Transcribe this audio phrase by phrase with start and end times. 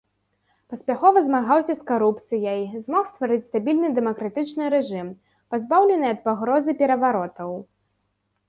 [0.73, 5.07] Паспяхова змагаўся з карупцыяй, змог стварыць стабільны дэмакратычны рэжым,
[5.53, 7.51] пазбаўлены ад пагрозы пераваротаў.